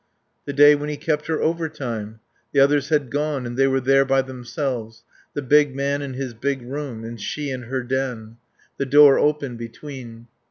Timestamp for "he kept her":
0.89-1.43